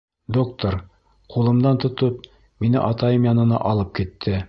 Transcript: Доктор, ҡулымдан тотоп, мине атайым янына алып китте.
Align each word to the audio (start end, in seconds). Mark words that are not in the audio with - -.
Доктор, 0.37 0.77
ҡулымдан 1.35 1.79
тотоп, 1.85 2.27
мине 2.65 2.83
атайым 2.91 3.33
янына 3.33 3.65
алып 3.75 3.97
китте. 4.03 4.39